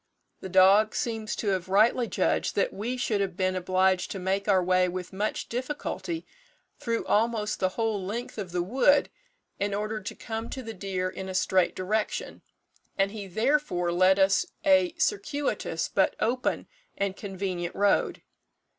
[0.39, 4.47] The dog seems to have rightly judged that we should have been obliged to make
[4.47, 6.25] our way with much difficulty
[6.79, 9.11] through almost the whole length of the wood,
[9.59, 12.41] in order to come to the deer in a straight direction,
[12.97, 16.65] and he therefore led us a circuitous but open
[16.97, 18.23] and convenient road.